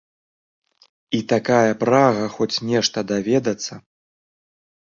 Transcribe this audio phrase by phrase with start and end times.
[1.17, 3.73] І такая прага хоць нешта даведацца.